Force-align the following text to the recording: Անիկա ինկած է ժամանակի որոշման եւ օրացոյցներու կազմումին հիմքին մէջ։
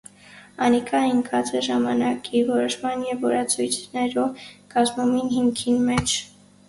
Անիկա 0.67 1.01
ինկած 1.09 1.51
է 1.59 1.61
ժամանակի 1.67 2.41
որոշման 2.47 3.03
եւ 3.09 3.27
օրացոյցներու 3.33 4.27
կազմումին 4.75 5.31
հիմքին 5.37 5.79
մէջ։ 5.93 6.17